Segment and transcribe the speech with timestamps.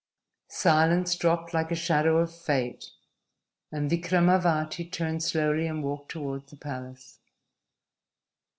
[0.47, 2.85] Silence dropped like a shadow of fate,
[3.71, 7.19] and Vikramavati turned slowly and walked toward the palace.